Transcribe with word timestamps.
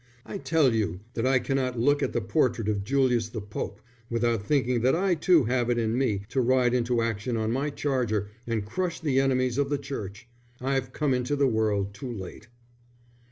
I 0.25 0.39
tell 0.39 0.73
you 0.73 1.01
that 1.13 1.27
I 1.27 1.37
cannot 1.37 1.77
look 1.77 2.01
at 2.01 2.11
the 2.11 2.21
portrait 2.21 2.67
of 2.67 2.83
Julius 2.83 3.29
the 3.29 3.39
Pope 3.39 3.81
without 4.09 4.41
thinking 4.43 4.81
that 4.81 4.95
I 4.95 5.13
too 5.13 5.43
have 5.43 5.69
it 5.69 5.77
in 5.77 5.95
me 5.95 6.23
to 6.29 6.41
ride 6.41 6.73
into 6.73 7.03
action 7.03 7.37
on 7.37 7.51
my 7.51 7.69
charger 7.69 8.27
and 8.47 8.65
crush 8.65 8.99
the 8.99 9.19
enemies 9.19 9.59
of 9.59 9.69
the 9.69 9.77
Church. 9.77 10.27
I've 10.59 10.91
come 10.91 11.13
into 11.13 11.35
the 11.35 11.45
world 11.45 11.93
too 11.93 12.11
late." 12.11 12.47